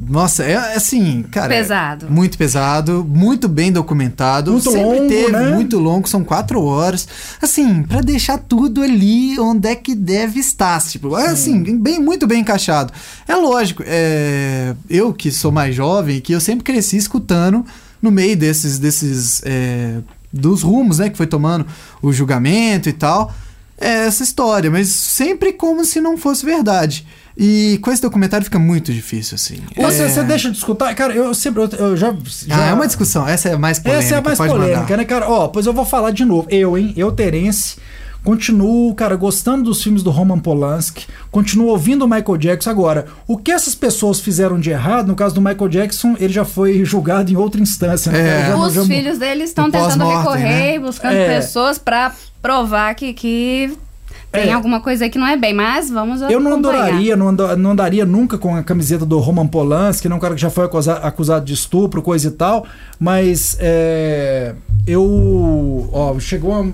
[0.09, 1.55] nossa, é assim, cara.
[1.55, 2.07] É pesado.
[2.07, 4.53] É muito pesado, muito bem documentado.
[4.53, 5.55] Muito sempre longo, teve né?
[5.55, 7.07] muito longo, são quatro horas.
[7.41, 10.81] Assim, para deixar tudo ali onde é que deve estar.
[10.83, 12.93] Tipo, é, assim, bem, muito bem encaixado.
[13.27, 17.65] É lógico, é, eu que sou mais jovem, que eu sempre cresci escutando
[18.01, 19.99] no meio desses, desses é,
[20.33, 21.67] dos rumos, né, que foi tomando
[22.01, 23.52] o julgamento e tal é
[23.83, 27.07] essa história, mas sempre como se não fosse verdade.
[27.37, 29.57] E com esse documentário fica muito difícil, assim.
[29.77, 30.09] Você, é...
[30.09, 30.95] você deixa de escutar?
[30.95, 31.63] Cara, eu sempre.
[31.63, 32.15] Eu, eu já,
[32.47, 33.27] já, Ah, é uma discussão.
[33.27, 34.05] Essa é a mais polêmica.
[34.05, 34.97] Essa é a mais polêmica, mandar.
[34.99, 35.29] né, cara?
[35.29, 36.47] Ó, pois eu vou falar de novo.
[36.51, 36.93] Eu, hein?
[36.97, 37.77] Eu, Terence.
[38.25, 42.71] Continuo, cara, gostando dos filmes do Roman Polanski, continuo ouvindo o Michael Jackson.
[42.71, 46.45] Agora, o que essas pessoas fizeram de errado, no caso do Michael Jackson, ele já
[46.45, 48.13] foi julgado em outra instância.
[48.13, 48.43] Né?
[48.43, 48.47] É.
[48.47, 50.79] Já, Os já, filhos dele estão tentando recorrer, né?
[50.79, 51.35] buscando é.
[51.35, 53.77] pessoas para provar que, que
[54.31, 54.53] Tem É.
[54.53, 57.73] alguma coisa aí que não é bem, mas vamos Eu não adoraria, não, ando- não
[57.73, 60.65] andaria nunca com a camiseta do Roman Polanski, não é um cara que já foi
[60.65, 62.65] acusa- acusado de estupro, coisa e tal,
[62.99, 64.55] mas é,
[64.87, 65.89] eu.
[65.93, 66.73] Ó, chegou uma.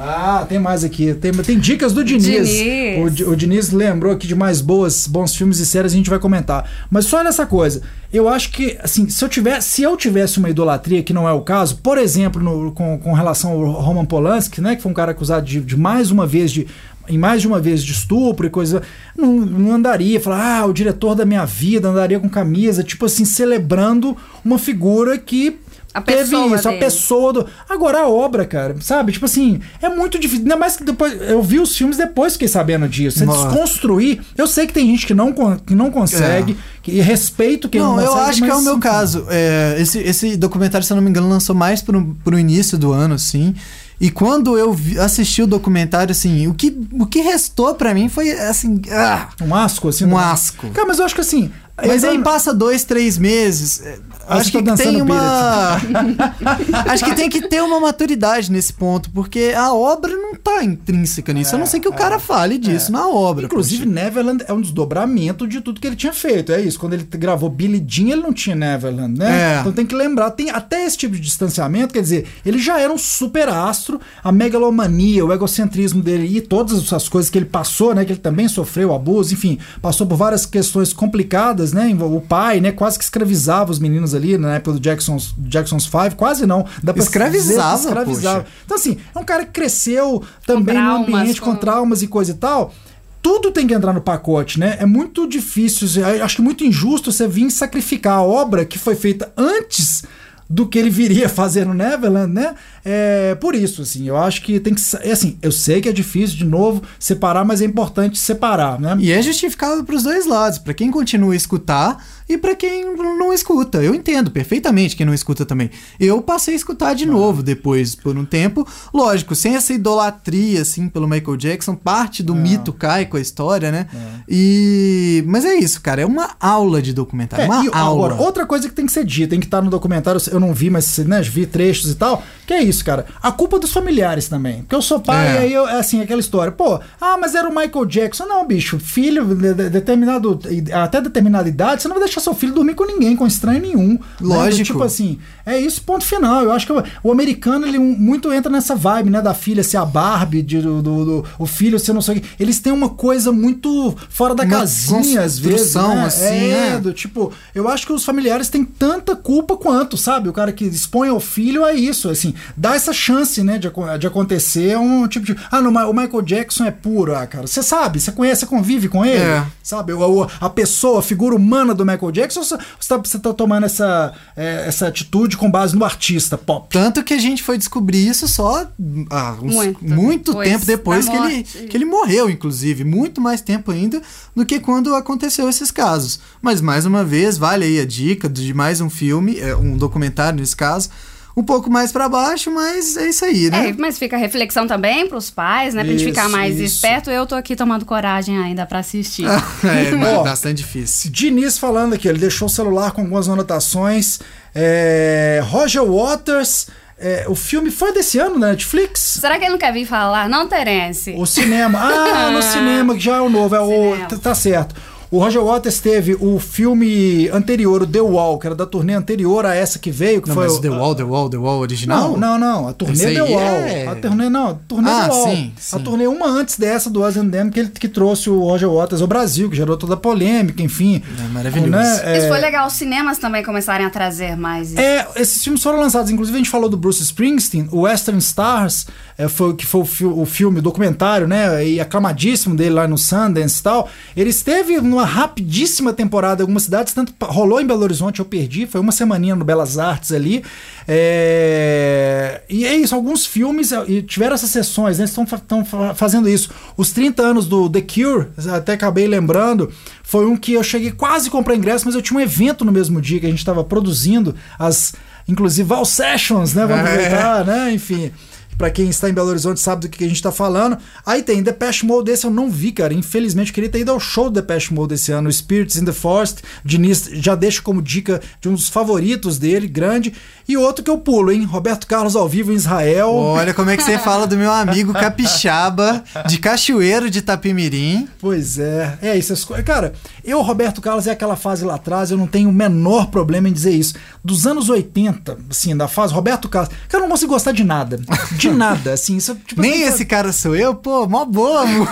[0.00, 1.12] Ah, tem mais aqui.
[1.14, 2.24] Tem, tem dicas do Diniz.
[2.48, 3.20] Diniz.
[3.26, 6.20] O, o Diniz lembrou aqui de mais boas, bons filmes e séries, a gente vai
[6.20, 6.70] comentar.
[6.88, 7.82] Mas só olha essa coisa.
[8.12, 11.32] Eu acho que, assim, se eu tivesse, se eu tivesse uma idolatria, que não é
[11.32, 14.94] o caso, por exemplo, no- com, com relação ao Roman Polanski, né, que foi um
[14.94, 16.66] cara acusado de, de mais uma vez de
[17.10, 18.82] em mais de uma vez de estupro e coisa,
[19.16, 23.24] não, não andaria, falar, ah, o diretor da minha vida andaria com camisa, tipo assim,
[23.24, 25.56] celebrando uma figura que
[25.98, 26.84] A teve pessoa isso, a dele.
[26.84, 27.46] pessoa do.
[27.68, 29.12] Agora a obra, cara, sabe?
[29.12, 30.42] Tipo assim, é muito difícil.
[30.44, 31.12] Ainda mais que depois.
[31.22, 33.18] Eu vi os filmes depois fiquei sabendo disso.
[33.18, 33.48] Você Nossa.
[33.48, 34.20] desconstruir.
[34.36, 35.32] Eu sei que tem gente que não,
[35.64, 38.62] que não consegue, que e respeito quem não, Não, eu consegue, acho que é o
[38.62, 38.80] meu enfim.
[38.80, 39.26] caso.
[39.28, 42.92] É, esse, esse documentário, se eu não me engano, lançou mais pro, pro início do
[42.92, 43.54] ano, assim.
[44.00, 48.08] E quando eu vi- assisti o documentário, assim, o que, o que restou pra mim
[48.08, 50.04] foi, assim, ah, Um asco, assim.
[50.04, 50.68] um não- asco.
[50.70, 51.50] Cara, mas eu acho que assim.
[51.86, 53.80] Mas aí passa dois, três meses.
[53.84, 55.76] é, Acho que tem uma.
[56.86, 61.32] acho que tem que ter uma maturidade nesse ponto, porque a obra não tá intrínseca
[61.32, 61.56] nisso.
[61.56, 63.46] a não ser que o cara fale disso na obra.
[63.46, 63.94] Inclusive, poxa.
[63.94, 66.52] Neverland é um desdobramento de tudo que ele tinha feito.
[66.52, 66.78] É isso.
[66.78, 69.56] Quando ele gravou Billy Jean, ele não tinha Neverland, né?
[69.56, 69.60] É.
[69.60, 72.92] Então tem que lembrar, tem até esse tipo de distanciamento, quer dizer, ele já era
[72.92, 77.94] um super astro, a megalomania, o egocentrismo dele e todas essas coisas que ele passou,
[77.94, 78.04] né?
[78.04, 81.96] Que ele também sofreu abuso, enfim, passou por várias questões complicadas, né?
[82.00, 82.72] O pai, né?
[82.72, 86.64] Quase que escravizava os meninos ali na época do Jackson's, Jackson's Five, quase não.
[86.82, 88.40] Dá pra Escravizava, dizer escravizava.
[88.40, 88.52] poxa.
[88.64, 92.06] Então, assim, é um cara que cresceu também no traumas, ambiente com com- traumas e
[92.08, 92.72] coisa e tal.
[93.20, 94.76] Tudo tem que entrar no pacote, né?
[94.78, 98.94] É muito difícil, eu acho que muito injusto você vir sacrificar a obra que foi
[98.94, 100.04] feita antes
[100.48, 102.54] do que ele viria fazer no Neverland, né?
[102.90, 104.80] É, por isso, assim, eu acho que tem que.
[105.02, 108.96] é assim, eu sei que é difícil, de novo, separar, mas é importante separar, né?
[108.98, 113.32] E é justificável pros dois lados, pra quem continua a escutar e pra quem não
[113.32, 113.82] escuta.
[113.82, 115.70] Eu entendo perfeitamente quem não escuta também.
[115.98, 118.66] Eu passei a escutar de novo depois, por um tempo.
[118.92, 123.70] Lógico, sem essa idolatria, assim, pelo Michael Jackson, parte do mito cai com a história,
[123.70, 123.86] né?
[124.28, 125.24] E...
[125.26, 128.06] Mas é isso, cara, é uma aula de documentário, É, uma aula.
[128.06, 130.52] Agora, outra coisa que tem que ser dita, tem que estar no documentário, eu não
[130.52, 133.06] vi, mas né, vi trechos e tal, que é isso, cara.
[133.22, 134.62] A culpa dos familiares também.
[134.62, 135.34] Porque eu sou pai, É.
[135.34, 136.52] e aí eu, é assim, aquela história.
[136.52, 138.26] Pô, ah, mas era o Michael Jackson.
[138.26, 140.38] Não, bicho, filho, de, de- determinado,
[140.72, 143.88] até determinada idade, você não vai deixar seu filho dormir com ninguém, com estranho nenhum.
[143.94, 143.98] né?
[144.20, 144.64] Lógico.
[144.64, 145.18] Tipo assim,
[145.54, 146.42] é isso, ponto final.
[146.42, 149.76] Eu acho que o, o americano, ele muito entra nessa vibe, né, da filha ser
[149.78, 152.26] a Barbie, de, do, do- do- o filho ser não sei o quê.
[152.38, 155.74] Eles têm uma coisa muito fora da Uma casinha, às vezes.
[155.74, 156.04] né?
[156.04, 156.78] assim, é, né?
[156.78, 160.28] do tipo, eu acho que os familiares têm tanta culpa quanto, sabe?
[160.28, 164.06] O cara que expõe ao filho é isso, assim, dá essa chance, né, de, de
[164.06, 165.36] acontecer um tipo de.
[165.50, 167.46] Ah, Ma- o Michael Jackson é puro, ah, cara.
[167.46, 169.44] Você sabe, você conhece, você convive com ele, É.
[169.62, 169.92] sabe?
[169.92, 172.56] O- a pessoa, a figura humana do Michael Jackson, você
[172.88, 176.66] tá, você tá tomando essa, é, essa atitude com base no artista pop?
[176.70, 178.66] Tanto que a gente foi descobrir isso só
[179.10, 182.84] ah, uns- Muito muito, depois tempo depois que ele, que ele morreu, inclusive.
[182.84, 184.02] Muito mais tempo ainda
[184.34, 186.20] do que quando aconteceu esses casos.
[186.42, 190.38] Mas, mais uma vez, vale aí a dica de mais um filme, é, um documentário
[190.40, 190.90] nesse caso.
[191.36, 193.68] Um pouco mais pra baixo, mas é isso aí, né?
[193.68, 195.84] É, mas fica a reflexão também pros pais, né?
[195.84, 196.74] Pra gente Isso, ficar mais isso.
[196.74, 197.10] esperto.
[197.10, 199.24] Eu tô aqui tomando coragem ainda pra assistir.
[199.62, 200.24] é, Ó.
[200.24, 201.12] bastante difícil.
[201.12, 204.18] Diniz falando aqui, ele deixou o celular com algumas anotações.
[204.54, 209.18] É, Roger Waters, é, o filme foi desse ano na Netflix?
[209.20, 210.28] Será que ele não quer vir falar?
[210.28, 211.14] Não, Terence.
[211.16, 211.78] O cinema.
[211.80, 213.54] Ah, no cinema, que já é o novo.
[213.54, 214.74] É o, tá, tá certo.
[215.10, 219.46] O Roger Waters teve o filme anterior, o The Wall, que era da turnê anterior
[219.46, 221.58] a essa que veio, que Não, foi mas o, The Wall, The Wall, The Wall
[221.60, 222.10] original?
[222.12, 222.68] Não, não, não.
[222.68, 223.40] A turnê The Wall.
[223.40, 225.28] é- A turnê não, a turnê Ah, The Wall.
[225.30, 225.82] sim, A sim.
[225.84, 229.00] turnê uma antes dessa do Us and Them, que ele que trouxe o Roger Waters
[229.00, 231.02] ao Brasil, que gerou toda a polêmica, enfim.
[231.24, 231.70] É maravilhoso.
[231.70, 231.92] Né?
[231.94, 234.80] Isso É, foi legal, os cinemas também começarem a trazer mais isso.
[234.80, 236.10] É, esses filmes foram lançados.
[236.10, 239.84] Inclusive, a gente falou do Bruce Springsteen, o Western Stars, é, foi, que foi o,
[239.84, 241.66] fi- o filme, o documentário, né?
[241.66, 243.88] E aclamadíssimo dele lá no Sundance e tal.
[244.16, 248.66] Ele esteve numa rapidíssima temporada em algumas cidades, tanto rolou em Belo Horizonte, eu perdi,
[248.66, 250.42] foi uma semaninha no Belas Artes ali.
[250.86, 255.04] É, e é isso, alguns filmes é, e tiveram essas sessões, né?
[255.04, 256.50] Estão estão fa- fazendo isso.
[256.76, 259.70] Os 30 anos do The Cure, até acabei lembrando,
[260.02, 262.72] foi um que eu cheguei quase a comprar ingresso, mas eu tinha um evento no
[262.72, 264.94] mesmo dia que a gente estava produzindo as,
[265.28, 266.66] inclusive, Val Sessions, né?
[266.66, 266.88] Vamos É.
[266.90, 267.72] aproveitar, né?
[267.72, 268.10] Enfim.
[268.58, 270.76] Pra quem está em Belo Horizonte sabe do que a gente tá falando.
[271.06, 272.92] Aí tem Depeche Mode, esse eu não vi, cara.
[272.92, 276.42] Infelizmente, queria ter ido ao show do Depeche Mode esse ano, Spirits in the Forest.
[276.64, 280.12] Diniz já deixa como dica de um dos favoritos dele, grande.
[280.48, 281.44] E outro que eu pulo, hein?
[281.44, 283.10] Roberto Carlos ao vivo em Israel.
[283.10, 288.08] Olha como é que você fala do meu amigo capixaba de Cachoeiro de Tapimirim.
[288.18, 289.34] Pois é, é isso.
[289.64, 289.92] Cara,
[290.24, 293.52] eu, Roberto Carlos, é aquela fase lá atrás, eu não tenho o menor problema em
[293.52, 293.94] dizer isso.
[294.24, 298.00] Dos anos 80, assim, da fase Roberto Carlos, que eu não consigo gostar de nada.
[298.32, 299.18] De nada, assim.
[299.18, 301.88] Tipo, Nem assim, esse cara sou eu, pô, mó boa Caramba,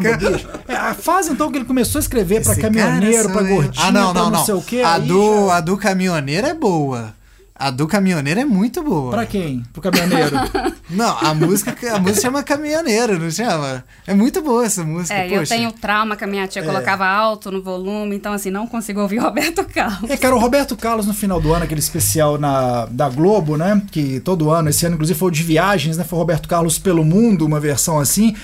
[0.00, 0.16] música.
[0.16, 0.48] bicho.
[0.68, 3.54] É, a fase então que ele começou a escrever pra Esse caminhoneiro, pra sou eu.
[3.56, 4.44] gordinho, Ah, não, pra não, não.
[4.44, 4.82] sei o quê.
[4.84, 7.14] a, do, já- a do caminhoneiro é boa.
[7.58, 9.10] A do caminhoneiro é muito boa.
[9.10, 9.64] Pra quem?
[9.72, 10.30] Pro caminhoneiro.
[10.88, 13.84] Não, a música, a música chama Caminhoneiro, não chama?
[14.06, 15.54] É muito boa essa música, É, eu poxa.
[15.56, 16.46] tenho trauma que a minha É.
[16.46, 20.08] tia colocava alto no volume, então assim, não consigo ouvir Roberto Carlos.
[20.10, 23.82] É, cara, o Roberto Carlos no final do ano, aquele especial na, da Globo, né?
[23.90, 26.04] Que todo ano, esse ano, inclusive, foi o de viagens, né?
[26.04, 28.34] Foi o Roberto Carlos pelo mundo, uma versão assim.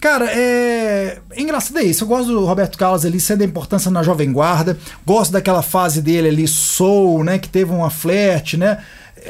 [0.00, 1.18] Cara, é...
[1.36, 2.04] engraçado é isso.
[2.04, 4.78] Eu gosto do Roberto Carlos ali, sendo a importância na Jovem Guarda.
[5.04, 7.38] Gosto daquela fase dele ali, soul, né?
[7.38, 8.78] Que teve uma flerte, né?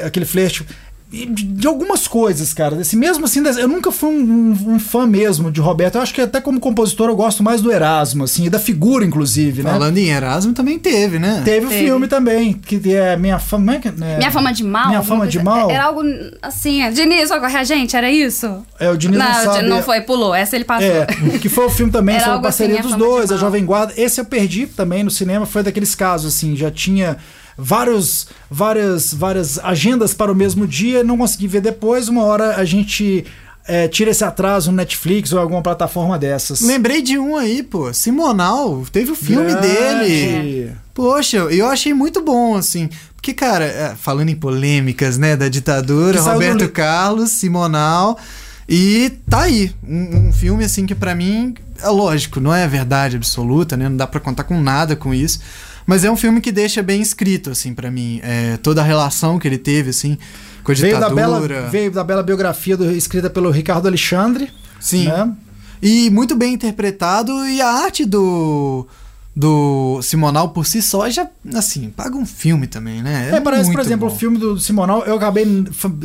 [0.01, 0.65] Aquele flerte.
[1.11, 2.75] De, algumas coisas, cara.
[2.77, 4.13] Desse, mesmo assim, eu nunca fui um,
[4.57, 5.95] um- um fã mesmo de Roberto.
[5.95, 9.03] Eu acho que até como compositor eu gosto mais do Erasmo, assim, e da figura,
[9.03, 9.71] inclusive, né?
[9.71, 11.41] Falando em Erasmo, também teve, né?
[11.43, 13.75] Teve o filme também, que é Minha Fama.
[13.75, 14.17] é que- é?
[14.17, 14.87] Minha fama de mal?
[14.87, 15.69] Minha Fama de coisa- Mal?
[15.69, 16.01] Era algo
[16.41, 18.65] assim, é, Diniz, socorre a gente, era isso?
[18.79, 19.67] É, o Diniz não, não, sabe.
[19.67, 20.87] não foi, pulou, essa ele passou.
[20.87, 21.05] É,
[21.41, 23.37] que foi o filme também sobre a assim, parceria Minha dos dois, a.
[23.37, 23.93] Jovem Guarda.
[23.97, 27.17] Esse eu perdi também no cinema, foi daqueles casos, assim, já tinha
[27.57, 32.65] vários, várias, várias agendas para o mesmo dia, não consegui ver depois, uma hora a
[32.65, 33.25] gente
[33.67, 36.61] é, tira esse atraso no Netflix ou alguma plataforma dessas.
[36.61, 37.93] Lembrei de um aí, pô.
[37.93, 39.67] Simonal, teve o filme Grande.
[39.67, 40.71] dele.
[40.93, 42.89] Poxa, eu achei muito bom, assim.
[43.15, 48.17] Porque, cara, é, falando em polêmicas, né, da ditadura, Que do Roberto li- Carlos, Simonal.
[48.67, 53.15] E tá aí, um, um filme, assim, que pra mim, é lógico, não é verdade
[53.17, 53.87] absoluta, né?
[53.89, 55.39] Não dá pra contar com nada com isso.
[55.91, 58.21] Mas é um filme que deixa bem escrito, assim, pra mim.
[58.23, 60.17] É, toda a relação que ele teve, assim,
[60.63, 64.49] com a Veio da, bela, veio da bela biografia do- escrita pelo Ricardo Alexandre.
[64.79, 65.09] Sim.
[65.09, 65.33] Né?
[65.81, 68.87] E muito bem interpretado e a arte do
[69.35, 73.29] do Simonal por si só já assim paga um filme também, né?
[73.33, 74.15] É, parece, por exemplo, bom.
[74.15, 75.45] o filme do Simonal, eu acabei.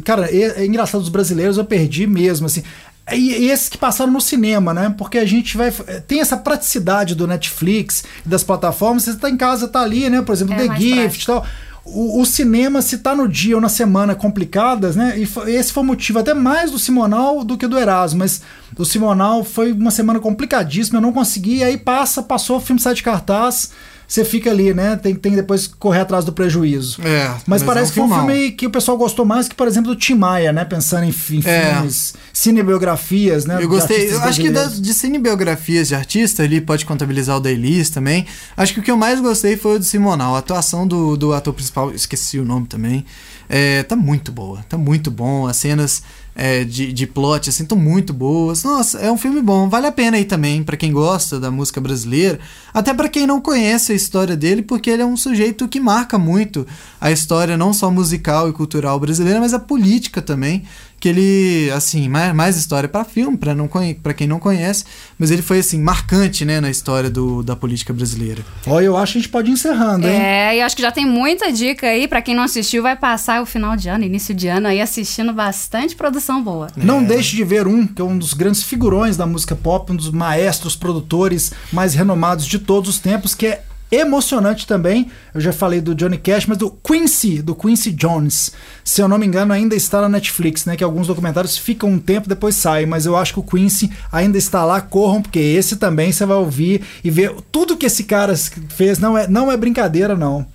[0.05, 2.64] Cara, é, é engraçado, os brasileiros eu perdi mesmo, assim.
[3.12, 4.95] E, e esses que passaram no cinema, né?
[4.97, 5.71] Porque a gente vai.
[6.07, 9.05] Tem essa praticidade do Netflix e das plataformas.
[9.05, 10.23] Você tá em casa, tá ali, né?
[10.23, 11.47] Por exemplo, É The Gift e tal.
[11.85, 15.16] O, o cinema, se tá no dia ou na semana complicadas, né?
[15.16, 18.19] E esse foi o motivo até mais do Simonal do que do Erasmo.
[18.19, 18.42] Mas
[18.77, 21.62] o Simonal foi uma semana complicadíssima, eu não consegui.
[21.62, 23.71] Aí passa, passou, o filme sai de cartaz.
[24.09, 24.97] Você fica ali, né?
[24.97, 27.01] Tem, tem que depois correr atrás do prejuízo.
[27.03, 29.55] É, Mas, é parece um que foi um filme que o pessoal gostou mais que,
[29.55, 30.64] por exemplo, do Tim Maia, né?
[30.64, 31.75] Pensando em, em É.
[31.75, 33.59] filmes, cinebiografias, né?
[33.61, 37.51] Eu gostei, eu acho que das, de cinebiografias de artista, ele pode contabilizar o da
[37.51, 38.27] Elis também.
[38.57, 40.37] Acho que o que eu mais gostei foi o do Simonal.
[40.37, 43.05] A atuação do, do ator principal, esqueci o nome também.
[43.49, 45.47] É, tá muito boa, tá muito bom.
[45.47, 46.03] As cenas
[46.37, 48.62] é, de, de plot, assim, estão muito boas.
[48.62, 49.70] Nossa, é um filme bom.
[49.70, 52.38] Vale a pena aí também, pra quem gosta da música brasileira.
[52.75, 56.18] Até pra quem não conhece a história dele, porque ele é um sujeito que marca
[56.18, 56.66] muito
[57.01, 60.64] a história, não só musical e cultural brasileira, mas a política também.
[60.99, 64.85] Que ele, assim, mais, mais história pra filme, pra não conhe- pra quem não conhece,
[65.19, 68.43] mas ele foi, assim, marcante, né, na história do, da política brasileira.
[68.67, 70.15] Ó, eu acho que a gente pode ir encerrando, hein?
[70.19, 72.97] É, e eu acho que já tem muita dica aí, pra quem não assistiu, vai
[72.97, 76.69] passar o final de ano, início de ano aí assistindo bastante produção boa.
[76.77, 79.97] Não deixe de ver um, que é um dos grandes figurões da música pop, um
[79.97, 85.11] dos maestros produtores mais renomados de todos os tempos, que é emocionante também.
[85.35, 88.53] Eu já falei do Johnny Cash, mas do Quincy, do Quincy Jones.
[88.85, 90.77] Se eu não me engano, ainda está na Netflix, né?
[90.77, 94.38] Que alguns documentários ficam um tempo depois saem, mas eu acho que o Quincy ainda
[94.38, 98.35] está lá, corram, porque esse também você vai ouvir e ver tudo que esse cara
[98.68, 98.99] fez.
[98.99, 100.46] Não é, não é brincadeira, não.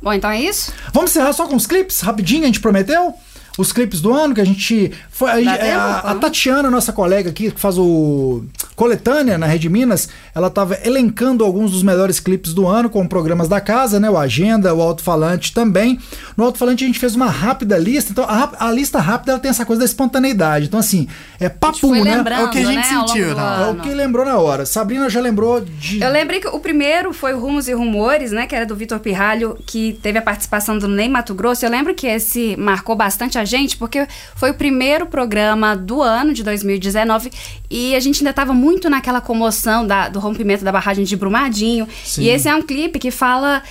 [0.00, 0.72] Bom, então é isso?
[0.92, 3.14] Vamos encerrar só com os clipes, rapidinho, a gente prometeu?
[3.58, 4.92] Os clipes do ano que a gente.
[5.10, 5.76] Foi, a, gente- tempo?
[5.78, 6.14] a- a.
[6.14, 8.44] Tatiana, nossa colega aqui, que faz o
[8.76, 13.48] Coletânea na Rede Minas, ela estava elencando alguns dos melhores clipes do ano com programas
[13.48, 14.08] da casa, né?
[14.08, 15.98] O Agenda, o Alto-Falante também.
[16.36, 19.50] No Alto-Falante a gente fez uma rápida lista, então a, a lista rápida ela tem
[19.50, 20.66] essa coisa da espontaneidade.
[20.66, 21.08] Então, assim,
[21.40, 22.22] é papo, né?
[22.30, 23.64] É o que a gente né, sentiu, não.
[23.64, 24.64] É o que lembrou na hora.
[24.64, 26.00] Sabrina já lembrou de.
[26.00, 28.46] Eu lembrei que o primeiro foi o Rumos e Rumores, né?
[28.46, 31.64] Que era do Vitor Pirralho, que teve a participação do Ney Mato Grosso.
[31.66, 34.06] Eu lembro que esse marcou bastante a gente, porque
[34.36, 37.30] foi o primeiro programa do ano de 2019
[37.68, 41.88] e a gente ainda estava muito naquela comoção da- do rompimento da barragem de Brumadinho.
[42.04, 42.22] Sim.
[42.22, 43.62] E esse é um clipe que fala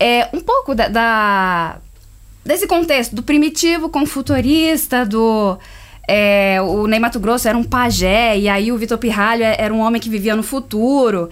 [0.00, 1.76] é, um pouco da- da
[2.44, 5.56] desse contexto do primitivo com futurista, do
[6.08, 9.74] É, o Ney Mato Grosso era um pajé, e aí o Vitor Pirralho é, era
[9.74, 11.28] um homem que vivia no futuro.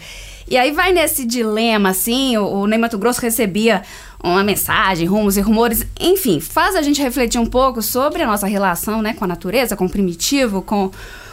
[0.48, 3.82] E aí vai nesse dilema, assim, o, o Ney Mato Grosso recebia
[4.30, 8.46] uma mensagem, rumos e rumores, enfim, faz a gente refletir um pouco sobre a nossa
[8.46, 10.90] relação, né, com a natureza, com o primitivo, com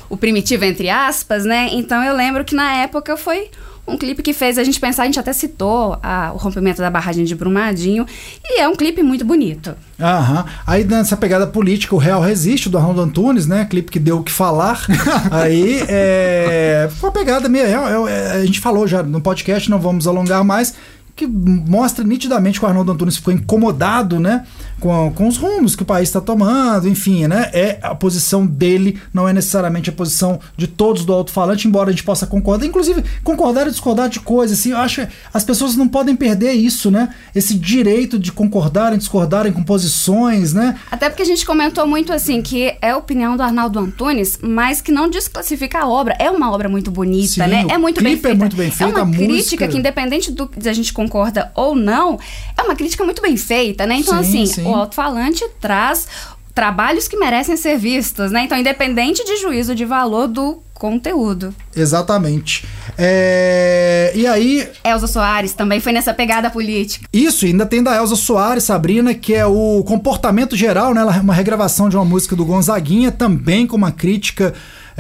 [0.10, 1.70] o primitivo entre aspas, né?
[1.72, 3.50] Então eu lembro que na época foi
[3.88, 6.90] um clipe que fez a gente pensar, a gente até citou a, o rompimento da
[6.90, 8.06] barragem de Brumadinho,
[8.44, 9.74] e é um clipe muito bonito.
[10.00, 10.46] Aham.
[10.68, 13.66] Aí nessa pegada política, o Real Resiste, do Arnaldo Antunes, né?
[13.70, 14.86] Clipe que deu o que falar.
[15.32, 16.90] Aí é.
[17.00, 17.66] Foi uma pegada meio.
[17.66, 20.74] É, é, a gente falou já no podcast, não vamos alongar mais
[21.16, 24.46] que mostra nitidamente que o Arnaldo Antunes ficou incomodado, né,
[24.80, 29.00] com, com os rumos que o país está tomando, enfim, né, é a posição dele,
[29.14, 33.04] não é necessariamente a posição de todos do alto-falante, embora a gente possa concordar, inclusive
[33.24, 36.90] concordar e discordar de coisas, assim, eu acho que as pessoas não podem perder isso,
[36.90, 40.78] né, esse direito de concordarem, discordarem com posições, né.
[40.90, 44.82] Até porque a gente comentou muito, assim, que é a opinião do Arnaldo Antunes, mas
[44.82, 48.14] que não desclassifica a obra, é uma obra muito bonita, Sim, né, é muito bem
[48.14, 48.38] é feita.
[48.38, 52.20] muito bem feito, é uma crítica música- que independente do a gente concorda ou não,
[52.58, 53.96] é uma crítica muito bem feita, né?
[53.96, 54.64] Então, Sim, assim, sim.
[54.64, 56.08] o alto-falante traz
[56.54, 58.44] trabalhos que merecem ser vistos, né?
[58.44, 61.54] Então, independente de juízo de valor do conteúdo.
[61.76, 62.66] Exatamente.
[62.98, 67.08] É, E aí, Elza Soares também foi nessa pegada política.
[67.14, 71.02] Isso, ainda tem da Elza Soares, Sabrina, que é o comportamento geral, né?
[71.02, 74.54] É uma regravação de uma música do Gonzaguinha, também com uma crítica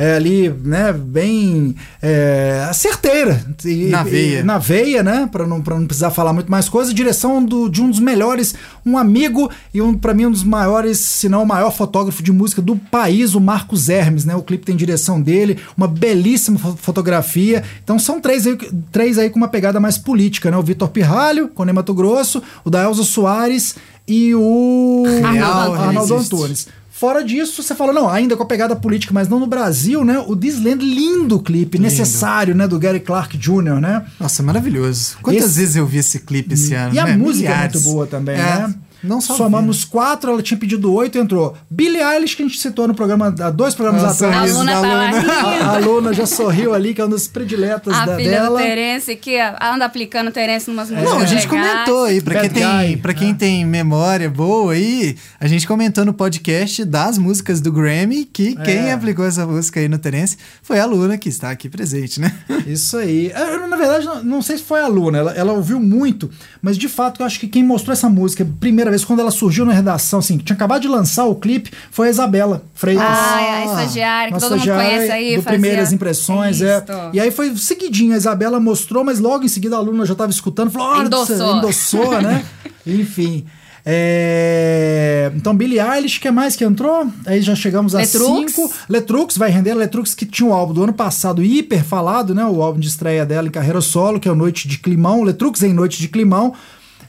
[0.03, 3.39] é, ali, né, bem é, certeira.
[3.63, 4.43] E- Na e- veia.
[4.43, 5.29] na veia, né?
[5.31, 6.93] Pra não, pra não precisar falar muito mais coisa.
[6.93, 10.97] Direção do, de um dos melhores, um amigo e um, para mim, um dos maiores,
[10.99, 14.35] se não o maior fotógrafo de música do país, o Marcos Hermes, né?
[14.35, 17.63] O clipe tem direção dele, uma belíssima fo- fotografia.
[17.83, 18.57] Então são três aí,
[18.91, 20.57] três aí com uma pegada mais política, né?
[20.57, 23.75] O Vitor Pirralho, com o Mato Grosso, o da Elza Soares
[24.11, 26.35] e o Arnaldo Arnaldo Resiste.
[26.35, 26.67] Antunes.
[26.89, 30.23] Fora disso, você falou, não, ainda com a pegada política, mas não no Brasil, né?
[30.27, 32.67] O This Land, lindo clipe, necessário, né?
[32.67, 34.05] Do Gary Clark Jr., né?
[34.19, 35.15] Nossa, maravilhoso.
[35.21, 36.93] Quantas Esse- vezes eu vi esse clipe esse ano?
[36.93, 37.17] E a né?
[37.17, 37.73] música é Milhares.
[37.81, 38.75] muito boa também, É, né?
[39.03, 41.55] Não só Somamos quatro, ela tinha pedido oito, entrou.
[41.69, 44.51] Billie Eilish, que a gente citou no programa, há dois programas Nossa, atrás.
[44.51, 45.19] A Sorriso Luna da tá lá Luna.
[45.19, 45.31] rindo.
[45.31, 48.59] A, a Luna já sorriu ali, que é uma das prediletas A da, filha dela.
[48.59, 51.71] do Terence que anda aplicando o Terence numas músicas Não, a gente legais.
[51.71, 53.35] comentou aí, pra quem, tem, pra quem né?
[53.39, 58.63] tem memória boa aí, a gente comentou no podcast das músicas do Grammy que É.
[58.63, 62.31] quem aplicou essa música aí no Terence foi a Luna, que está aqui presente, né?
[62.67, 63.31] Isso aí.
[63.35, 66.29] Eu, na verdade, não, não sei se foi a Luna, ela, ela ouviu muito,
[66.61, 69.65] mas de fato eu acho que quem mostrou essa música, primeira vez, quando ela surgiu
[69.65, 73.03] na redação, assim, que tinha acabado de lançar o clipe, foi a Isabela Freitas.
[73.07, 75.35] Ah, é a estagiária, que todo mundo conhece aí.
[75.35, 76.77] Do fazia- Primeiras Impressões, é.
[76.77, 76.91] Isto.
[77.13, 80.31] E aí foi seguidinho, a Isabela mostrou, mas logo em seguida a aluna já estava
[80.31, 81.57] escutando, falou, olha, Endossou.
[81.57, 82.45] endossou, né?
[82.85, 83.45] Enfim.
[83.83, 87.07] É, Então, Billie Eilish, que mais que entrou?
[87.25, 88.53] Aí já chegamos a Letrux.
[88.53, 88.71] cinco.
[88.89, 89.73] Letrux vai render.
[89.73, 92.45] Letrux que tinha o álbum do ano passado hiper falado, né?
[92.45, 95.23] O álbum de estreia dela em carreira solo, que é o Noite de Climão.
[95.23, 96.53] Letrux em Noite de Climão.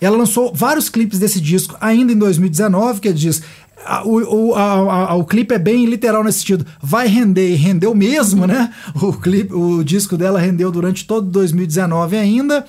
[0.04, 3.42] Ela lançou vários clipes desse disco ainda em 2019, que diz.
[4.04, 6.64] O, o, a- a- o clipe é bem literal nesse sentido.
[6.80, 8.72] Vai render e rendeu mesmo, né?
[9.00, 12.64] O, clipe, o disco dela rendeu durante todo 2019 ainda.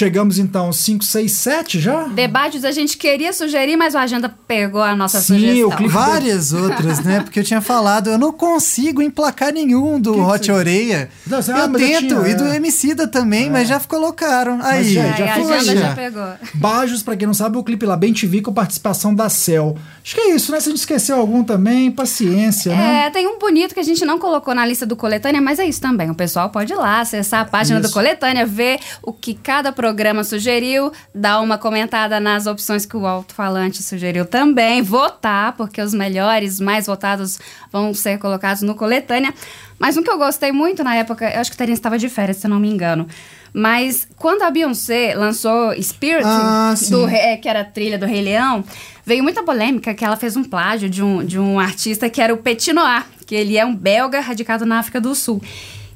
[0.00, 2.02] Chegamos então 5, 6, 7 já?
[2.08, 5.70] Debates a gente queria sugerir, mas o Agenda pegou a nossa Sim, sugestão.
[5.70, 7.20] clipe- Várias outras, né?
[7.20, 11.08] Porque eu tinha falado, eu não consigo emplacar nenhum do Que Hot Oreia.
[11.26, 12.56] Não, você- eu ah, mas eu tento, tinha, e do é.
[12.56, 14.58] Emicida também, mas já colocaram.
[14.62, 15.88] Aí, já- Aí já a foi, Agenda já.
[15.88, 16.28] já pegou.
[16.52, 19.78] Bajos, pra quem não sabe, o clipe lá bem TV com participação da Cell.
[20.06, 20.60] Acho que é isso, né?
[20.60, 23.06] Se a gente esqueceu algum também, paciência, né?
[23.06, 25.64] É, tem um bonito que a gente não colocou na lista do Coletânea, mas é
[25.64, 26.08] isso também.
[26.08, 27.88] O pessoal pode ir lá, acessar a página Isso.
[27.88, 33.04] do Coletânea, ver o que cada programa sugeriu, dar uma comentada nas opções que o
[33.04, 37.40] alto-falante sugeriu também, votar, porque os melhores, mais votados
[37.72, 39.34] vão ser colocados no Coletânea.
[39.78, 42.08] Mas um que eu gostei muito na época, eu acho que o Terence estava de
[42.08, 43.06] férias, se eu não me engano.
[43.52, 48.04] Mas quando a Beyoncé lançou Spirit, Ah, do, Rei- é, que era a trilha do
[48.06, 48.64] Rei Leão,
[49.04, 52.32] veio muita polêmica que ela fez um plágio de um, de um artista que era
[52.34, 55.42] o Petit Noir, que ele é um belga radicado na África do Sul.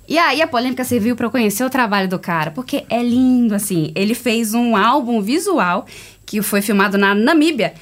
[0.09, 3.55] E aí a polêmica serviu para eu conhecer o trabalho do cara, porque é lindo,
[3.55, 3.93] assim.
[3.95, 5.87] Ele fez um álbum visual
[6.27, 7.75] que foi filmado na Namíbia.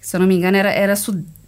[0.00, 0.96] Se eu não me engano, era, era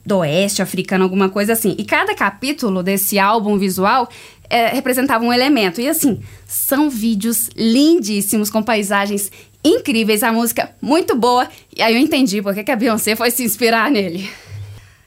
[0.02, 1.74] sudoeste africano, alguma coisa assim.
[1.78, 4.08] E cada capítulo desse álbum visual
[4.48, 5.80] é, representava um elemento.
[5.80, 9.30] E assim, são vídeos lindíssimos, com paisagens
[9.64, 11.48] incríveis, a música muito boa.
[11.76, 14.28] E aí eu entendi porque que a Beyoncé foi se inspirar nele.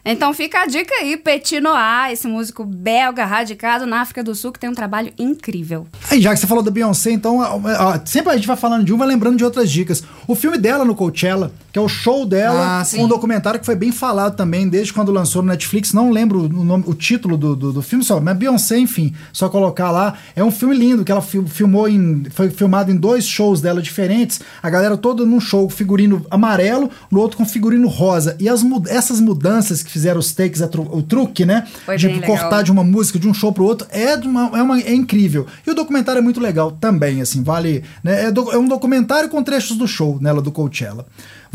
[0.05, 4.51] Então fica a dica aí, Petit Noir, esse músico belga radicado na África do Sul
[4.51, 5.87] que tem um trabalho incrível.
[6.11, 8.83] Aí, já que você falou da Beyoncé, então, ó, ó, sempre a gente vai falando
[8.83, 10.03] de um, vai lembrando de outras dicas.
[10.27, 13.75] O filme dela no Coachella, que é o show dela, Ah, um documentário que foi
[13.75, 15.91] bem falado também desde quando lançou no Netflix.
[15.91, 19.49] Não lembro o, nome, o título do, do, do filme, só, mas Beyoncé, enfim, só
[19.49, 20.13] colocar lá.
[20.35, 22.25] É um filme lindo que ela fil- filmou em.
[22.29, 24.39] Foi filmado em dois shows dela diferentes.
[24.61, 28.37] A galera toda num show com figurino amarelo, no outro com figurino rosa.
[28.39, 31.65] E as, essas mudanças que fizeram os takes, tru- o truque, né?
[31.85, 32.37] Foi de bem legal.
[32.37, 35.47] cortar de uma música de um show pro outro é, uma, é, uma- é incrível.
[35.65, 37.83] E o documentário é muito legal também, assim, vale.
[38.03, 41.05] né, é, do- é um documentário com trechos do show nela do Coachella.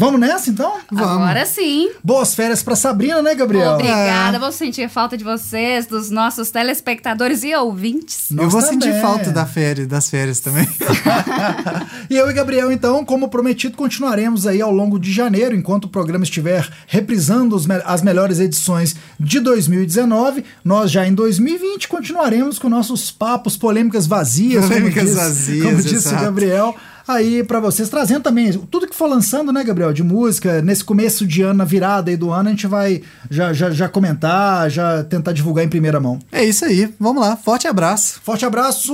[0.00, 0.74] Vamos nessa então?
[0.96, 1.90] Agora sim.
[2.04, 3.72] Boas férias pra Sabrina, né, Gabriel?
[3.72, 8.30] Obrigada, vou sentir falta de vocês, dos nossos telespectadores e ouvintes.
[8.30, 8.80] eu Nós vou também.
[8.80, 10.68] sentir falta da férias, das férias também.
[12.08, 15.88] e eu e Gabriel, então, como prometido, continuaremos aí ao longo de janeiro, enquanto o
[15.88, 20.44] programa estiver reprisando os me- as melhores edições de 2019.
[20.64, 25.76] Nós já em 2020 continuaremos com nossos papos, polêmicas vazias, Polêmicas como diz, vazias, como
[25.82, 26.24] disse o exato.
[26.24, 26.76] Gabriel.
[27.08, 31.26] Aí pra vocês, trazendo também tudo que for lançando, né, Gabriel, de música, nesse começo
[31.26, 33.00] de ano, na virada aí do ano, a gente vai
[33.30, 36.18] já, já, já comentar, já tentar divulgar em primeira mão.
[36.30, 36.92] É isso aí.
[37.00, 37.34] Vamos lá.
[37.34, 38.20] Forte abraço.
[38.22, 38.92] Forte abraço,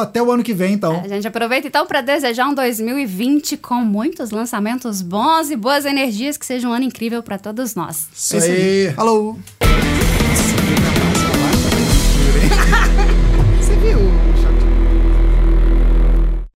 [0.00, 1.02] até o ano que vem, então.
[1.04, 6.36] A gente aproveita então para desejar um 2020 com muitos lançamentos bons e boas energias,
[6.36, 8.08] que seja um ano incrível para todos nós.
[8.12, 8.92] Isso aí.
[8.96, 9.38] Falou.
[12.62, 13.31] Nossa,